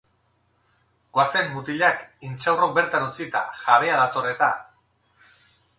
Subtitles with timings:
[1.17, 4.53] Goazen, mutilak, intxaurrok bertan utzita, jabea dator eta.